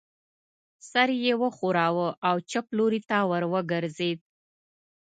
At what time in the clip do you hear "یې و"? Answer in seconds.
1.23-1.43